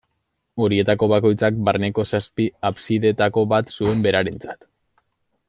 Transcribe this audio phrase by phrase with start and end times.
[0.67, 4.69] Horietako bakoitzak, barneko zazpi absideetako bat zuen berarentzat.